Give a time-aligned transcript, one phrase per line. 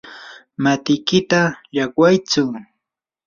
[0.63, 1.41] matikita
[1.73, 2.43] llaqwaytsu.